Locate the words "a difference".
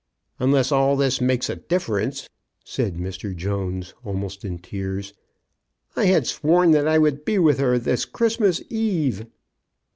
1.47-2.27